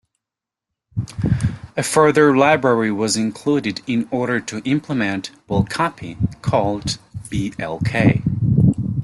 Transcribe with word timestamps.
A 1.77 1.83
further 1.83 2.35
library 2.35 2.91
was 2.91 3.15
included 3.15 3.81
in 3.85 4.07
order 4.09 4.39
to 4.39 4.57
implement 4.67 5.29
"Bulk 5.45 5.69
Copy" 5.69 6.17
called 6.41 6.97
blk. 7.27 8.23